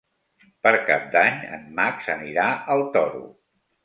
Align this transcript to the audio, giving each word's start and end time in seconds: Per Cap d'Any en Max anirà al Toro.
Per 0.61 0.69
Cap 0.85 1.03
d'Any 1.15 1.37
en 1.57 1.67
Max 1.79 2.07
anirà 2.13 2.47
al 2.77 2.81
Toro. 2.97 3.23